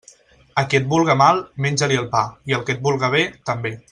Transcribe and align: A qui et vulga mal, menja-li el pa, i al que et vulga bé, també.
A 0.61 0.63
qui 0.69 0.77
et 0.79 0.87
vulga 0.93 1.15
mal, 1.19 1.43
menja-li 1.65 1.99
el 2.05 2.09
pa, 2.17 2.23
i 2.53 2.57
al 2.59 2.65
que 2.71 2.77
et 2.77 2.81
vulga 2.89 3.11
bé, 3.19 3.23
també. 3.53 3.75